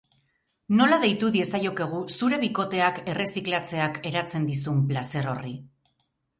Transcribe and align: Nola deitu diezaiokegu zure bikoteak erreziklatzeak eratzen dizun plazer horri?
Nola 0.79 0.97
deitu 1.03 1.29
diezaiokegu 1.35 1.99
zure 2.15 2.41
bikoteak 2.45 2.99
erreziklatzeak 3.15 4.03
eratzen 4.13 4.51
dizun 4.51 4.85
plazer 4.91 5.33
horri? 5.37 5.57